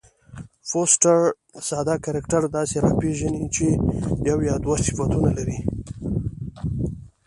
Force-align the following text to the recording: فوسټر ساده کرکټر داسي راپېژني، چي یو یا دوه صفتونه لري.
فوسټر 0.69 1.19
ساده 1.67 1.95
کرکټر 2.05 2.43
داسي 2.55 2.77
راپېژني، 2.85 3.43
چي 3.55 3.67
یو 4.29 4.37
یا 4.49 4.55
دوه 4.63 4.77
صفتونه 4.85 5.29
لري. 5.37 5.59